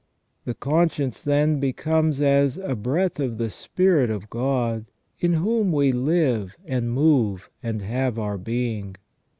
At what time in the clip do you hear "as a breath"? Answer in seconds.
2.21-3.19